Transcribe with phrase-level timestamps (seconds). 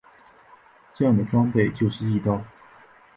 [0.95, 2.41] 这样的装置就是翼刀。